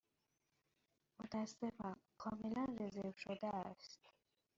متأسفم، 1.19 1.95
کاملا 2.17 2.65
رزرو 2.79 3.13
شده 3.17 3.47
است. 3.55 3.99